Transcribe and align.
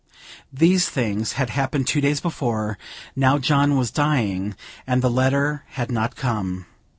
These 0.51 0.89
things 0.89 1.33
had 1.33 1.51
happened 1.51 1.85
two 1.85 2.01
days 2.01 2.19
before; 2.21 2.79
now 3.15 3.37
John 3.37 3.77
was 3.77 3.91
dying, 3.91 4.55
and 4.87 5.03
the 5.03 5.11
letter 5.11 5.63
had 5.73 5.91
not 5.91 6.15
come. 6.15 6.65